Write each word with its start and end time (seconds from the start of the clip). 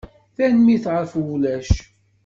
Tanemmirt 0.35 0.85
ɣef 0.93 1.11
wulac. 1.21 1.71